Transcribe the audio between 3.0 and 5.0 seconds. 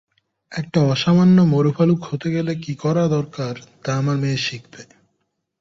দরকার তা আমার মেয়ে শিখবে।